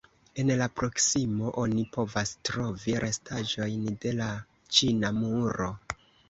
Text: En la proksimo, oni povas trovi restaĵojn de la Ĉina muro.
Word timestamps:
En 0.43 0.47
la 0.59 0.67
proksimo, 0.79 1.51
oni 1.63 1.83
povas 1.97 2.31
trovi 2.49 2.95
restaĵojn 3.05 3.85
de 4.07 4.15
la 4.23 4.31
Ĉina 4.79 5.13
muro. 5.21 5.71